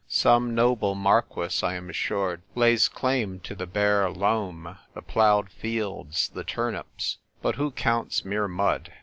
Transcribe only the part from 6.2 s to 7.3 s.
the turnips;